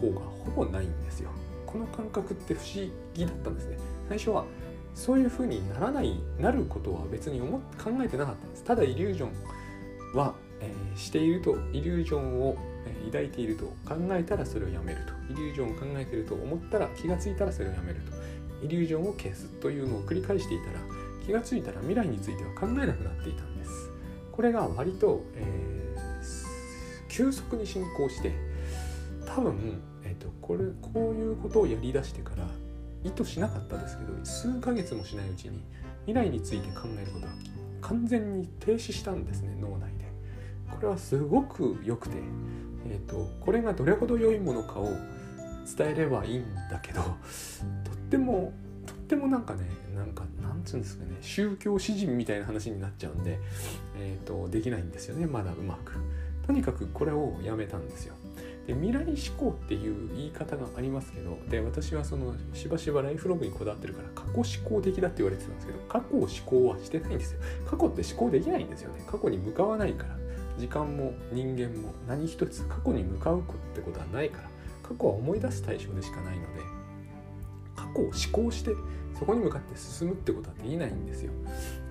[0.00, 1.30] 思考がほぼないんですよ。
[1.68, 3.76] この感覚って不思議だったんですね
[4.08, 4.46] 最初は
[4.94, 18.17] そういう風にならないなることは別に思考えてなかったんですただイリュージョンは、えー、しているとイリュージョンを、えー、抱いていると考えたらそれをやめるとイリュージョンを考えていると思ったら気がついたらそれをやめると
[18.62, 20.80] イリュージョンを消すというのを繰り返していたら
[21.24, 23.90] 気がついたら未来については考えなくなっていたんです
[24.32, 28.32] これが割と、えー、急速に進行して
[29.26, 29.80] 多分
[30.18, 32.46] とこれこういうことをやりだしてから
[33.04, 35.64] 意図しなかったですけど数ヶ月もしないうちに
[36.06, 37.32] 未来について考えることは
[37.80, 40.08] 完全に停止したんですね脳内で。
[40.70, 42.16] これはすごく良くて、
[42.86, 44.90] えーと、これがどれほど良いものかを
[45.76, 47.10] 伝えればいいんだけどと
[48.08, 48.52] っても
[48.86, 53.38] とってもなんかねなんかなんつうんですかね宗教詩人みたいな話になっちゃうんで、
[53.98, 55.92] えーとできないんですよねまだうまく。
[56.46, 58.14] とにかくこれをやめたんですよ。
[58.66, 67.40] で未来思考っていう言い方がありますけどで私はそのしばしばライフログにこだわってるから過去思考的だって言われてたんですけど過去を思考はしてないんですよ。
[67.66, 69.04] 過去って思考できないんですよね。
[69.10, 70.16] 過去に向かわないから。
[70.58, 73.42] 時間も人間も何一つ過去に向かうっ
[73.74, 74.48] てことはないから。
[74.82, 76.77] 過去は思い出す対象でしかないので。
[77.94, 78.72] 去を思考して
[79.18, 81.32] そこに向かって進むってことはできないんですよ。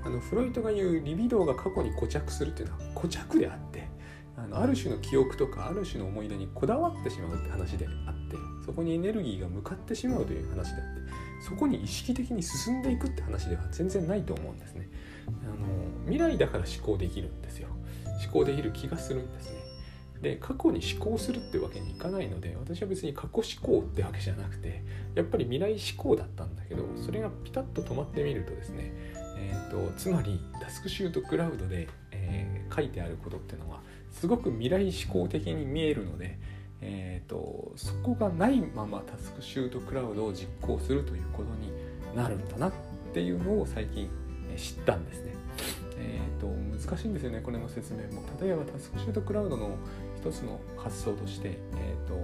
[0.04, 3.90] あのフロイトが言うリビドーが過去に固着するっていうのは固着であって
[4.38, 11.02] あのある種の記憶とかある種の思い出にこだわってしまうって話であってそこにエネルギーが向かってしまうという話であって
[11.44, 14.90] そこに意識的に進んでいくって話では全然ないと思うんですね。
[15.28, 15.58] あの
[16.06, 17.68] 未来だから思考できるんですよ。
[18.24, 19.67] 思考できる気がするんですね。
[20.22, 24.84] で過去に思考するってわけにいかないので私は別に過去思考ってわけじゃなくて
[25.16, 28.92] やっぱり未来思考だったんだけどそれがピタッと止まってみるとですね、
[29.38, 36.40] えーと、つまりタスクシュートクラウドで、えー、書いてあることっていうのはすごく未来思考的に見えるので、
[36.82, 41.72] えーと、そこがないままタスクシュートクラウドを実行するということに
[42.16, 42.72] なるんだなっ
[43.14, 44.10] ていうのを最近
[44.56, 45.34] 知ったんですね。
[46.00, 48.24] えーと、難しいんですよねこれの説明も。
[48.40, 49.78] 例えばタスクシュートクラウドの
[50.22, 52.20] 一つの発想として、えーと、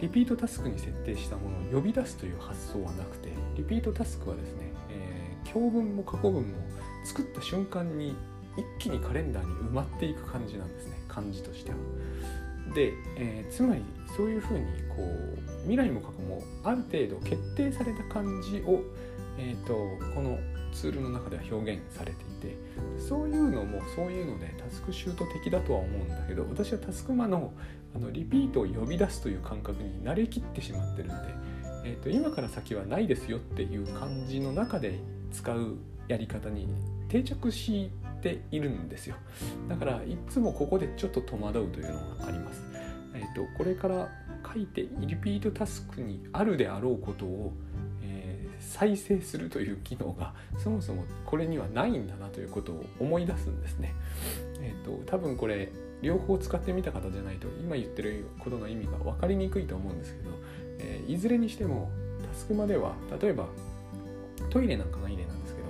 [0.00, 6.48] リピートタスクに設定したものを呼び出すという発想はなくてリピートタスクはですね、えー、教文も過去文も
[7.04, 8.16] 作った瞬間に
[8.56, 11.76] 一気にカレンダーに埋まっていく感じなんですね感じとしては。
[12.74, 13.82] で、えー、つまり
[14.16, 18.82] そういうふうにこう未来も過去もある程度決定された感じを、
[19.38, 19.74] えーと
[20.14, 20.38] この
[20.76, 22.56] ツールの中では表現されていて
[22.98, 27.52] そういうのもそういうのでタスクシュート的だとは思うんだけど私はタスクマの
[27.94, 31.14] あのリピートを呼び出すという感覚に慣れきってしまってるんで、
[31.84, 35.00] えーと、今から先はないですよっていう感じの中で
[35.32, 36.68] 使うやり方に
[37.08, 39.16] 定着しているんですよ。
[39.66, 42.62] だからいつもここでちょっと戸惑うというのがあります、
[43.14, 44.10] えーとこれから
[44.52, 47.52] 書いてリピートタスクにあるであろうことを
[48.78, 53.94] 再生するという機能が そもそもこれにはないんだなということを思い出すんですね。
[54.60, 60.30] えっ、ー、と多分これ両方使ってみた方じゃないと今言ってることの意味が分かりにくいと思うんですけど、
[60.78, 61.90] えー、いずれにしても
[62.30, 63.48] タスクまでは例えば
[64.50, 65.68] トイレなんかがいい例なんですけど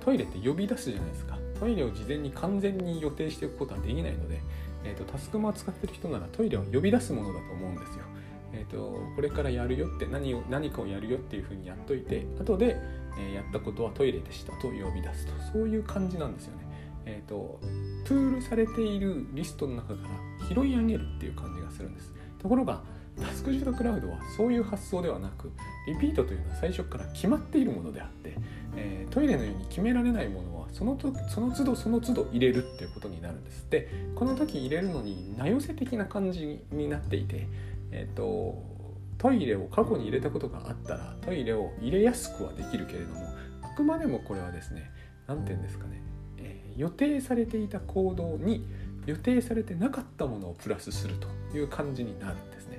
[0.00, 4.40] トイレって呼び出すじゃないですかトイレを事前に完全に予定しておくことはできないので、
[4.84, 8.04] えーと、とタスクマを使ってる人ならトイレを呼び出すものだと思うんですよ。
[8.52, 12.76] えーと、これからやるよって何を何かをやるよっていうふうにやっといて後で、
[13.18, 16.68] えー、やったことはトイレでしたと呼び出すとそういう感じなんですよね。
[17.10, 17.58] えーと、
[18.04, 22.12] プールされているリストの中から拾い上げるっていう感じがするんです。
[22.38, 22.82] ところが
[23.20, 25.50] タスクジュートクラウドはそういう発想ではなく
[25.86, 28.34] リピートというのは最初から決まっているものであって、
[28.76, 37.48] えー、トイレのように決められないものはそのとその都度その都度入れるっていうことになるんですでこの時入れるのに名寄せ的な感じになっていて
[37.92, 38.62] えっ、ー、と
[39.18, 44.90] トイレを過去に入れたことがあったらトイレを入れやすくはできるけれどもあくまでもこれはですね
[45.26, 46.02] 何て言うんですかね、
[46.38, 48.66] えー、予定されていた行動に
[49.06, 52.78] 予定されてなかったものをプラスするという感じになるんですね。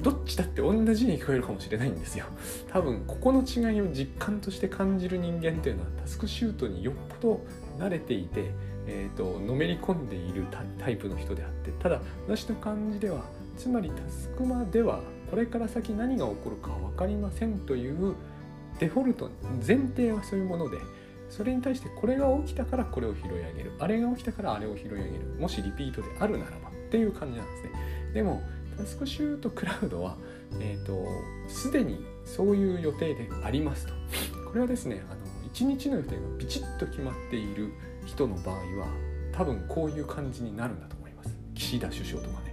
[0.00, 2.26] どっちだって同じに聞こえるかもしれないんですよ。
[2.72, 7.40] 多分ここの違いを実感として感じる人間というのはタスクシュートによっぽど
[7.78, 8.50] 慣れていて、
[8.86, 10.46] えーとのめり込んでいる
[10.78, 13.24] タイプの人であってただ私の感じでは
[13.58, 18.14] つまりタスクマではこれから先何が起こるか分かりませんという
[18.78, 19.30] デフォルト
[19.66, 20.78] 前提はそういうもので
[21.28, 23.72] それに対してこれが起きたからこれを拾い上げる。
[23.78, 25.24] あれが起きたからあれを拾い上げる。
[25.38, 27.70] もしリピートであるならばっていう感じなんですね。
[28.14, 28.42] でも
[28.78, 30.16] タスクシュートクラウドは
[30.60, 31.06] えっ、ー、と
[31.48, 33.92] すでにそういう予定でありますと。
[34.48, 35.20] これはですねあの
[35.52, 37.72] 1日の予定がビチッと決まっている
[38.06, 38.62] 人の場合は
[39.32, 41.36] 多分こういう感じになるんだと思います。
[41.54, 42.47] 岸田首相とかね。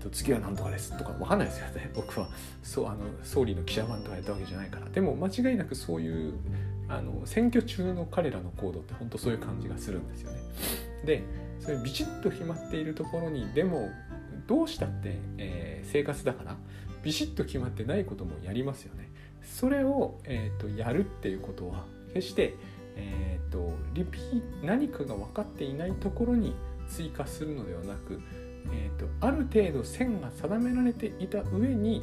[0.00, 1.90] と次は何とかですとか分かんないですよね。
[1.94, 2.28] 僕は
[2.62, 4.88] そうあの総理の記者版とかやったわけじゃないから。
[4.88, 6.34] でも間違いなくそういう
[6.88, 10.38] あの選挙中の彼らの行動って本当そういう感じがするんですよね。
[11.04, 11.22] で
[11.60, 13.90] それビチッと決まっているところにでも
[14.46, 16.56] どうしたって、えー、生活だから
[17.02, 19.10] ビシッと決まってないこともやりますよね。
[19.42, 22.54] それを、えーと、やるっていうことは決して、
[22.96, 24.18] えーとリピ
[24.62, 26.54] 何かが分かっていないところに
[26.88, 28.20] 追加するのではなく
[28.72, 32.02] えーと、ある程度線が定められていた上に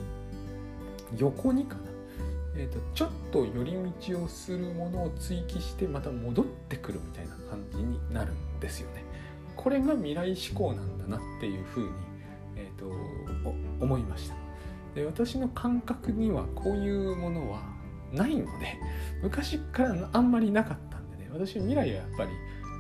[1.17, 1.81] 横にかな、
[2.55, 3.73] えーと、ちょっと寄り
[4.09, 9.03] 道をするものを追記してまた戻ってくるみたいな感じになるんですよね。
[9.55, 11.89] これが未来志向なんだなっていうふうに、
[12.55, 12.93] えーと、と
[13.79, 14.35] 思いました
[14.95, 15.05] で。
[15.05, 17.61] 私の感覚にはこういうものは
[18.11, 18.77] ないので
[19.21, 22.29] 昔からあんまりなかったんでね私未来はやっぱり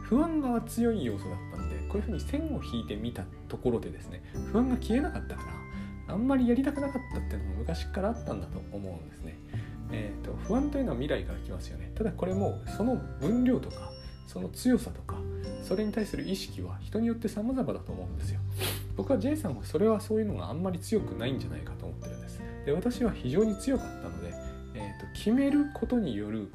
[0.03, 5.43] 不安が強い要素だったんでこういうふうに線を引いてみたところでですね不安が消えなかったか
[6.07, 9.37] らあんまりやりたくなかったっていうのも昔からあったんだと思うんですね。
[9.91, 11.91] えーと、不安というのは未来から来ますよね。
[11.95, 13.91] ただこれもその分量とか
[14.25, 15.17] その強さとか
[15.63, 18.39] それに対する意識は人によって様々だと思うんですよ。
[18.97, 24.33] 僕は J さんはそれはそういうのがあんまり強くないんじゃないかと思ってるんですで私は非常に強かったので、
[24.73, 26.51] えーと、決めることによる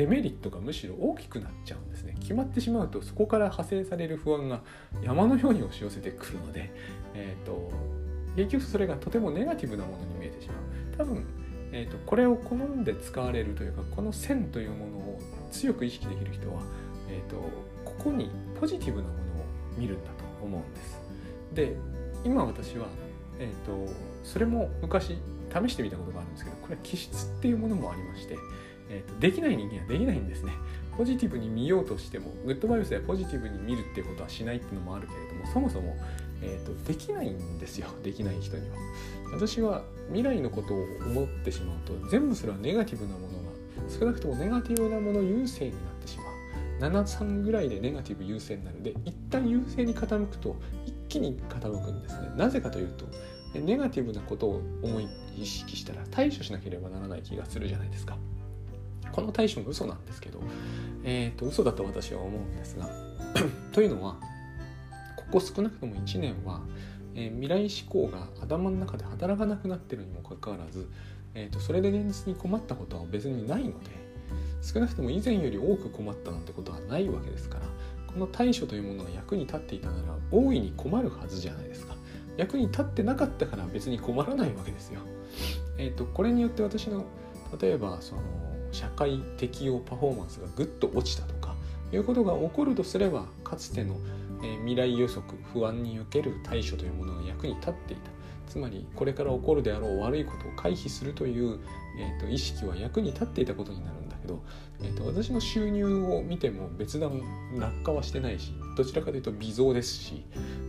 [0.00, 2.16] デメリットがむしろ大きくなっちゃうんですね。
[2.20, 4.62] 決まってしまうとそこから派生される不安が
[5.02, 6.72] 山のように押し寄せてくるので、
[7.14, 7.70] えーと、
[8.34, 10.56] 結局それがとてもネガティブなものに見えてしまう。
[10.96, 11.26] 多分、
[11.72, 15.20] えーと、これを好んで使われるというかこの線というものを
[15.52, 16.62] 強く意識できる人は、
[17.10, 17.36] えー、と
[17.84, 19.18] ここにポジティブなものを
[19.76, 20.98] 見るんだと思うんです。
[21.52, 21.76] で
[22.24, 22.86] 今私は、
[23.38, 23.92] えーと、
[24.24, 25.18] それも昔
[25.52, 28.38] 試してみたことがあるんですけどこれは気質っていうものもありまして、
[28.90, 30.52] えーと、できない人間はできないんですね。
[30.96, 35.96] ポジティブに見ようとしてもグッドバイブスでポジティブに見るっていうことはしないっていうのもあるけれどもそもそも、
[36.42, 37.88] えーと、できないんですよ。
[38.02, 38.76] できない人には。
[39.32, 43.30] 私は未来のことを思ってしまうと全部それはネガティブなものが
[43.88, 46.26] 少なくともネガティブなもの優勢になってしまう。
[46.80, 48.82] 73ぐらいでネガティブ優勢になる。
[48.82, 52.32] で一旦優勢に傾くと一気に傾くんですね。
[52.36, 53.06] なぜかというと
[53.54, 58.18] ネガティブなことを思い意識したら対処しなければならない気がするじゃないですか。
[59.12, 60.40] この対処も嘘なんですけど、
[61.04, 62.88] えーと、嘘だと私は思うんですが
[63.72, 64.16] というのは
[65.16, 66.60] ここ少なくとも1年は、
[67.14, 70.88] えー、未来思考が頭の中で働かなくなってるにもかかわらず、
[71.34, 74.00] えーとそれで現実に困ったことは別にないので
[74.62, 77.66] 少なくとも以前より多く困ったなんてことはないわけですから
[78.06, 81.94] この対処というものが役に立っていたなら大いに困るはずじゃないですか
[82.36, 85.00] 役に立ってなかったから別に困らないわけですよ。
[85.76, 87.04] えーと、これによって私の
[87.60, 88.22] 例えばその
[88.72, 91.54] 社会適応パフォーマンスがぐっと落ちたとか
[91.92, 93.96] いうことが起こるとすればかつての、
[94.42, 98.10] え、未来予測不安における対処というものが役に立っていた。
[98.46, 101.60] つまりこれから起こるであろう悪いことを回避するという、
[102.00, 104.42] えーと意識は役に立っていたことになるんだけど、
[104.82, 107.20] えーと、私の収入を見ても別段
[107.56, 110.24] 落下はしてないしどちらかというと微増ですし、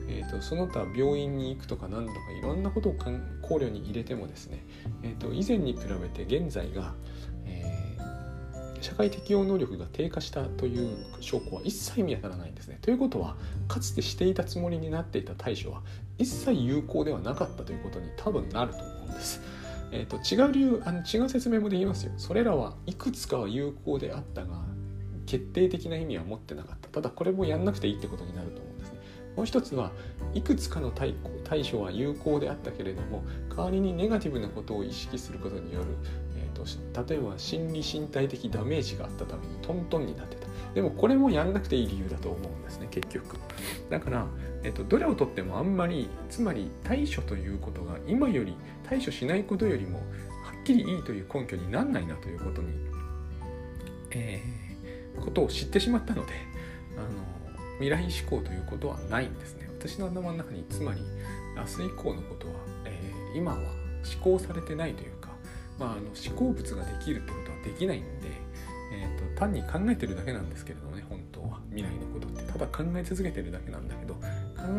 [0.08, 4.66] えーと、その他病院に行くとか何とかいろんなことを考慮に入れてもですね、
[5.04, 6.94] えーと、以前に比べて現在が、
[7.46, 7.81] えー、
[8.82, 12.80] 社会適応能力が低下したという証拠は一切見当たらないんですね。
[12.82, 13.36] ということは
[13.68, 15.82] かつてしていたつもりになっていた対処は
[16.18, 19.42] 一切有効ではなかったということに多分なると思うんです。
[19.92, 24.64] えーと、違う理由あの違う説明もできますよそれらはいくつかは有効であったが
[25.26, 29.00] 決定的な意味は持ってなかったただこれもやんなくていいってことになると思うんですね
[29.36, 29.92] もう一つは
[30.34, 35.86] いくつかの対対処は有効であったけれども代わりにネガティブなことを意識することによる、
[36.52, 36.64] と、
[37.08, 40.48] 例えば心理身体的ダメージがあったためにトントンになってた。
[40.74, 43.38] でもこれもやんなくていい理由だと思うんですね結局。
[43.90, 44.28] だから、
[44.64, 48.56] えっと、どれをとってもあんまりつまり対処ということが今より
[48.88, 50.04] 対処しないことよりもは
[50.62, 52.70] っきりいいという根拠になんないなということに、
[54.12, 56.34] えー、ことを知ってしまったので
[56.98, 57.08] あの
[57.80, 59.70] 未来思考ということはないんですね。
[59.78, 61.02] 私の頭の中につまり
[61.58, 62.54] 明日以降のことは、
[62.86, 65.12] えー、今は思考されてないという、
[65.82, 68.42] まあ、あの思考物ができるってことはできないんで
[68.94, 71.60] えーと、単に考えてるだけなんですけれどもね本当は。
[71.70, 72.44] 未来のことって。
[72.52, 74.22] ただ考え続けてるだけなんだけど考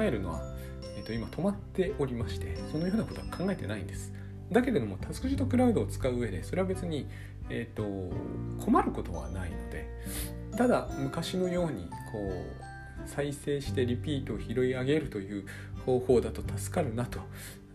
[0.03, 0.43] えるのは、
[0.97, 4.13] えーと、今止まっておりましてそのようなことは考えてないんです。
[4.51, 7.09] だけれどもタスクシートクラウドを使う上でそれは別に、
[7.49, 8.15] えー、と
[8.63, 9.89] 困ることはないので
[10.59, 15.47] ただ昔のようにこう再生してリピートを拾い上げるという
[15.87, 17.21] 方法だと助かるなと。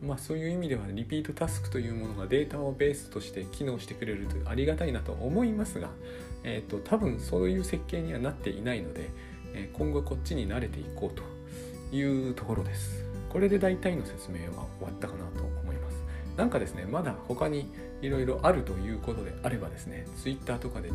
[0.02, 5.90] まあ、そういう意味ではリピートタスクというものがデータをベースとして機能してくれるとありがたいなと思いますが、
[6.44, 9.10] えーと、多分そういう設計にはなっていないので、
[9.54, 13.06] え、今後こっちに慣れていこうというところです。
[13.30, 16.04] これで大体の説明は終わったかなと思います。
[16.38, 20.92] なんかですね、まだ他にいろいろあるということであればですね、Twitter とかで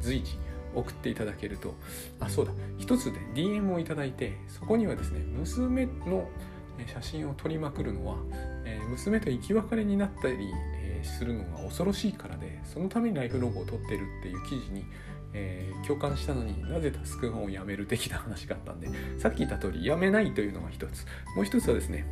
[0.00, 0.38] 随時
[0.74, 1.74] 送っていただけると、
[2.20, 6.28] あ、そうだ、一つで DM をいただいて、そこにはですね、娘の
[6.88, 8.16] 写真を撮りまくるのは、
[8.64, 10.50] えー、娘と生き別れになったり、
[10.82, 14.84] えー、するのが恐ろしいからでそのためにライフログを撮ってるっていう記事に、
[15.32, 21.06] えー、共感したのになぜタスクンをやめる的な話があったんでさっき言った通りやめないというのが一つ。
[21.36, 22.06] もう一つはですね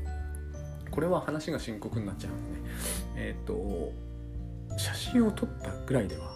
[0.91, 2.75] これは話が深刻になっちゃうんでね。
[3.17, 3.93] えっ、と
[4.77, 6.35] 写真を撮ったぐらいでは、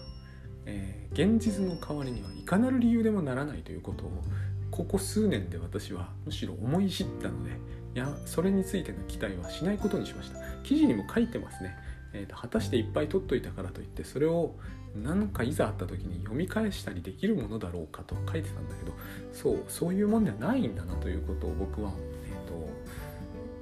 [0.67, 4.23] え現実の代わりにはいかなる理由でもならないということを
[4.71, 7.53] ここ数年で私はむしろ思い知ったので
[7.95, 10.39] やそれについての期待はしないことにしました。
[10.63, 11.77] 記事にも書いてますね、
[12.13, 14.55] えーと、果たしていっぱい取っといたからといってそれを
[14.97, 18.97] 何かいざあった時に読み返したりできるものだろうかと書いてたんだけど
[19.33, 21.93] そうそういうもんではないんだなということを僕は、
[22.25, 22.69] えーと、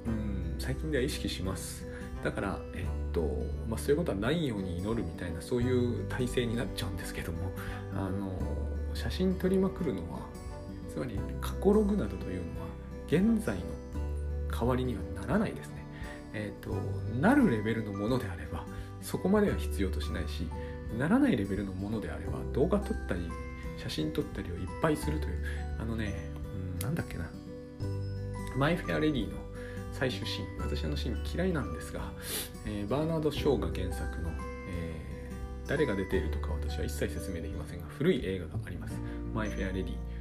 [0.07, 1.85] うん最近では意識します。
[2.23, 3.21] だから、えっと
[3.67, 7.51] まあ、そういうことはないように祈るみたいなそういう体制になっちゃうんですけども
[7.93, 8.31] あの
[8.93, 10.19] 写真撮りまくるのは
[10.87, 12.67] つまり過去ログなどというのは
[13.07, 13.63] 現在の
[14.63, 15.85] 代わりにはならないですね。
[16.33, 16.75] えっ、ー、と
[17.19, 18.65] なるレベルのものであれば
[19.01, 20.47] そこまでは必要としないし
[20.97, 23.29] ならないレベルのものであれば動画撮ったり
[23.77, 25.43] 写真撮ったりをいっぱいするという
[25.79, 26.13] あのね、
[26.77, 27.29] うん、なんだっけな。
[28.55, 29.37] マイ・フェア・レディの
[29.91, 32.11] 最終シーン私のシーン嫌いなんですが、
[32.65, 34.29] えー、バーナード・ショーが原作の、
[34.69, 38.95] えー、誰が出ているとか私は一切説明できませんが古い映画があります。
[39.33, 40.12] マイ・フェア・レディ。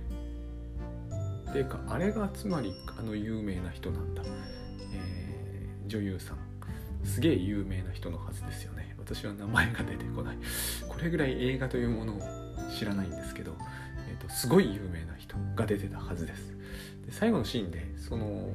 [1.52, 4.22] っていうかあれがつまりあの有名な人なんだ、
[4.94, 6.38] えー、女優さん。
[7.04, 8.94] すげえ有名な人のはずですよね。
[8.98, 10.38] 私は名前が出てこない。
[10.88, 12.20] これぐらい映画というものを
[12.78, 13.54] 知らないんですけど、
[14.08, 16.56] えーと、すごい有名な人が出てたはずです。
[17.04, 18.48] で最後のシーンでその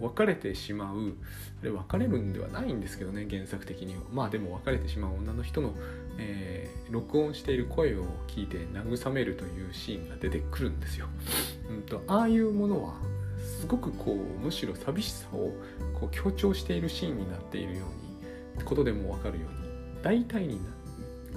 [0.00, 1.14] 別れてしまう
[1.62, 4.02] あれ別れるんではないんですけどね原作的には。
[4.12, 5.74] まあでも別れてしまう女の人の、
[6.18, 11.06] えー、録音している声を聞いて慰めるというシーンが出てくるんですよ、
[11.70, 12.94] うんと、ああいうものは
[13.60, 15.52] すごくこうむしろ寂しさを
[15.94, 17.84] こう強調しているシーンになっているよ
[18.56, 20.60] うにことでも分かるように大体に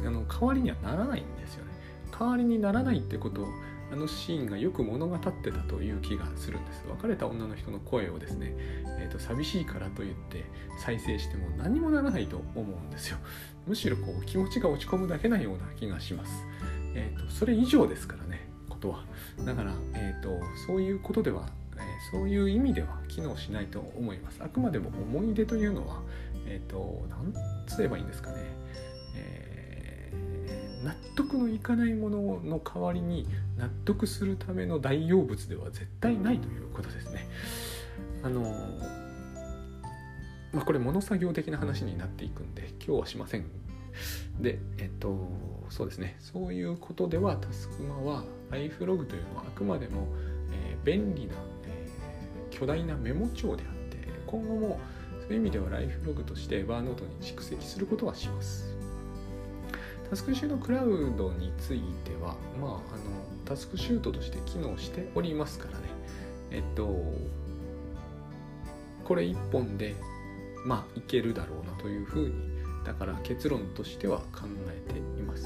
[0.05, 1.71] あの代わりにはならないんですよね。
[2.11, 3.47] 代わりにならないってことを
[3.91, 6.83] あのシーンがよく物語ってたという気がするんです。
[6.89, 8.53] 別れた女の人の声をですね、
[8.99, 10.45] えーと、寂しいからと言って
[10.79, 13.17] 再生しても何もならないと思うんですよ。
[13.65, 16.45] むしろこう気持ちが落ち込むだけなような気がします。
[16.95, 19.03] え、ー、とそれ以上ですからねことは。
[19.45, 20.29] だから、えーと、
[20.65, 21.47] そういうことでは、
[22.11, 24.43] そういう意味では機能しないと思います。
[24.43, 26.01] あくまでも思い出というのは
[26.47, 27.33] えっ、ー、と何
[27.67, 28.56] つえばいいんですかね。
[30.87, 33.27] 納得のいかないものの代わりに
[33.57, 37.27] 納得するための代用物では絶対ないということですね。
[38.23, 38.41] あの
[40.53, 43.45] まあ、これ物作業的な話になっていくんで今日はしません。
[44.39, 45.27] で、えっと、
[45.69, 50.07] そうですね、そういうことではタスクマはライフログというのはあくまでも、
[50.53, 51.33] えー、便利な、
[51.65, 54.79] えー、巨大なメモ帳であって今後も
[55.19, 58.76] そういう意味ではライフログとしてバーノートに蓄積することはします。
[60.09, 62.81] タスクシュートクラウドについては、まあ、あの
[63.45, 65.85] タスクシュートとして機能しておりますからね。
[66.51, 66.87] えっと、
[69.03, 69.95] これ1本で、
[70.65, 72.35] まあ、いけるだろうなというふうに、
[72.85, 75.45] だから結論としては考えています。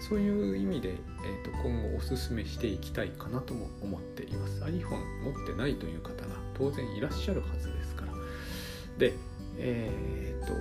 [0.00, 4.60] そういう意味で、えーと、今後おすすめしていきたいかなとも思っています。
[4.62, 4.90] iPhone
[5.24, 8.12] 持ってないという方が当然いらっしゃるはずですから。
[8.98, 9.14] で、
[9.58, 10.52] えーと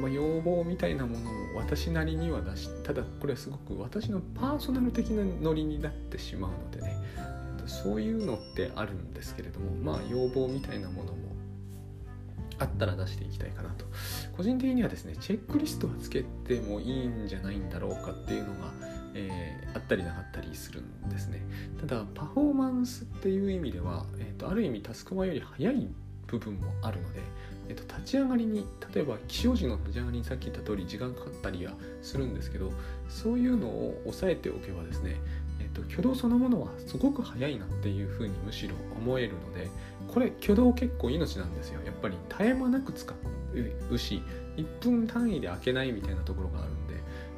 [0.00, 6.96] まあ、要望みたいなものを私なりには出しただこれはすごく私のパーソナル的なノリになってしまうのでね
[7.66, 11.24] そういうのってあるんですけれどもまあ要望みたいなものも
[12.58, 13.84] あったら出していきたいかなと。
[14.36, 18.72] 個人的にはですねチェックリストはつけてもいいんじゃないんだろうかっていうのが、
[19.14, 21.42] えー、あったりなかったりするんですね。
[21.80, 25.88] ただパフォーマンスっていう意味では、えーと、とある意味タスクマより早い
[26.26, 27.20] 部分もあるので
[27.68, 32.72] えっと、立ち上がりに例えば起床時の立ち上がりにさっき言った通り時間かかったりはするんですけど
[33.08, 35.16] そういうのを抑えておけばですね、
[35.60, 39.70] えっと、挙動そのものはすごく早いなっていうふうにむしろ思えるので
[40.08, 41.80] これ挙動結構命なんですよ。
[41.84, 43.12] やっぱり絶え間なく使
[43.90, 44.22] うし
[44.56, 46.94] 1分単位で開けないみたいなところがあるんで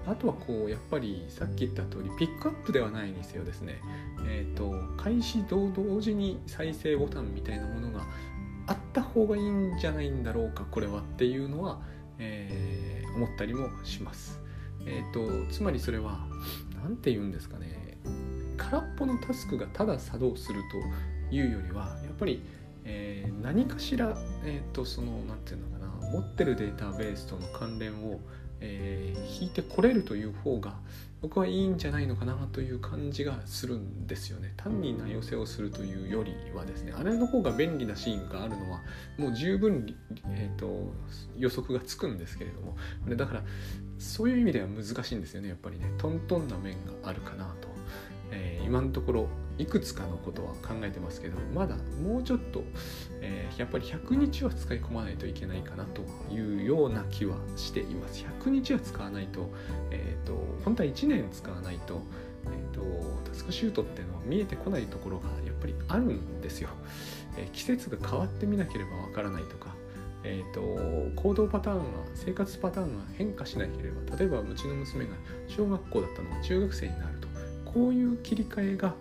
[0.06, 3.80] あとはこうやっぱりさっき言った通りピックアップではないにせよですね
[4.26, 5.70] えっ、ー、と開始同
[6.00, 8.06] 時に再生ボタンみたいなものが
[8.66, 11.80] あった方がいいんじゃないんだろうかこれはっていうのは、
[12.18, 14.40] えー、思ったりもします。
[14.86, 16.26] えっ、ー、とつまりそれは
[16.82, 17.98] 何て言うんですかね
[18.56, 20.62] 空っぽのタスクがただ作動する
[21.30, 22.42] というよりはやっぱり、
[22.84, 28.20] えー、何かしら、えーと、その何て言うのかな持ってるデータベースとの関連を、
[28.60, 30.74] えー、引いてこれるという方が
[31.22, 34.52] 僕はいいんじゃないのかなという感じがするんですよね。
[34.56, 38.82] 単に名寄せをするというよりはですねあれの方が便利なシーンがあるのは
[39.18, 39.96] もう十分、
[40.28, 40.92] えーと、
[41.38, 42.76] 予測がつくんですけれども。
[43.16, 43.42] だから
[43.98, 45.90] そういう意味では難しいんですよねやっぱりね。
[45.96, 47.68] トントンな面があるかなと、
[48.30, 52.62] えー、今のところいくつかのことは考えてますけどまだもうちょっと、
[53.20, 56.02] えー、やっぱり100日は使い込まないといけないかなと
[56.32, 58.24] いうような気はしています。
[58.44, 59.48] 100日は使わないと,、
[59.90, 62.02] えーと、本当は1年使わないと,、
[62.44, 66.68] えーと、タスクシュートっていうのは見えてこないところがやっぱりあるんですよ、
[67.38, 69.74] えー、季節が変わってみなければわからないとか
[70.28, 70.60] えーと、
[71.14, 71.82] 行動パターンが
[72.14, 75.12] 生活パターンが変化しなければ例えばうちの娘が
[75.46, 77.15] 小学校だったのが中学生になる。
[77.76, 78.94] こういう切り替えが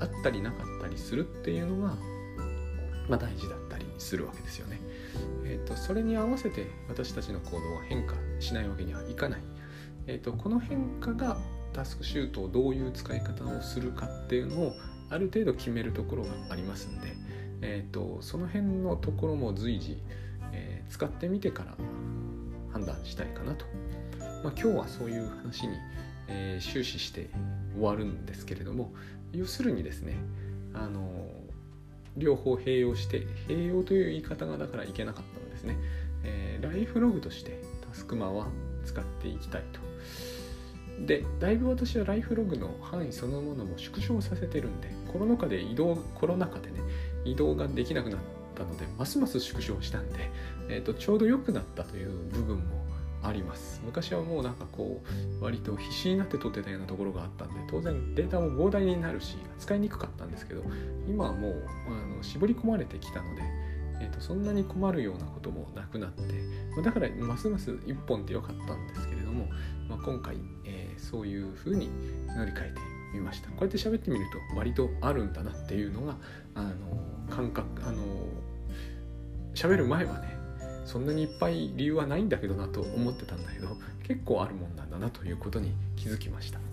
[0.00, 1.94] あったりなかったりするっていうのが、
[3.08, 4.80] まあ、大事だったりするわけですよね。
[5.44, 9.40] えーと、それに合わせて私たちの行動は変化しないわけにはいかない。
[10.08, 11.36] えーと、この変化が
[11.72, 14.72] タスクシュートをどういう使い方をするかっていうのを
[15.08, 17.14] ある程度決めるところがありますんで、
[17.62, 20.02] えーと、その辺のところも随時、
[20.50, 21.76] えー、使ってみてから
[22.72, 23.66] 判断したいかなと、
[24.42, 25.76] まあ、今日はそういう話に、
[26.26, 27.30] えー、終始して
[27.76, 28.92] 終わるんですけれども
[29.32, 30.16] 要するにですね
[30.74, 31.28] あの
[32.16, 35.76] 両方併用して併用という言い方がだからいけなかったんですね、
[36.24, 38.46] えー、ライフログとしてタスクマは
[38.84, 39.80] 使っていきたいと。
[41.04, 46.80] でだいぶ私はライフログの範囲そのものも縮小させてるんでコロナ禍で移動コロナ禍でね
[47.26, 48.20] 移動ができなくなっ
[48.54, 50.30] たのでますます縮小したんで、
[50.70, 52.85] えーと、ちょうど良くなったという部分も
[53.26, 53.80] あります。
[53.84, 55.02] 昔はもうなんかこ
[55.40, 60.62] う割と必死になって撮ってたようなところがあったんで当然データも膨大になるし使いにくかったんですけど
[61.08, 63.42] 今はもうあの絞り込まれてきたので、
[64.00, 66.22] えーと、そんなに困るようなこともなくなって
[66.82, 69.46] だからますます1本で良かったんですけれども、
[69.88, 71.88] まあ、今回、えー、そういう風に
[72.36, 72.80] 乗り換えて
[73.14, 73.48] みました。
[73.50, 76.16] こうやって喋ってみると割とあるんだなっていうのが
[76.54, 76.74] あの
[77.34, 78.02] 感覚あの
[79.54, 80.35] 喋る前はね
[80.86, 83.76] そんなにいっぱい理由はないんだけどなと思ってたんだけど
[84.06, 86.65] 結構あるもんなんだなということに気づきました。